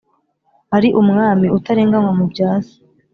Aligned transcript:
ari 0.75 0.89
umwami 1.01 1.45
utarenganywa 1.57 2.11
mu 2.17 2.25
bya 2.31 2.51
se. 2.65 2.75